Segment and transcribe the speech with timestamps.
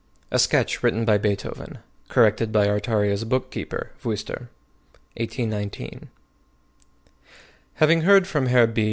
[0.31, 1.77] A SKETCH WRITTEN BY BEETHOVEN,
[2.09, 4.47] Corrected by Artaria's Bookkeeper, Wuister.
[5.17, 6.09] 1819.
[7.75, 8.79] Having heard from Herr B.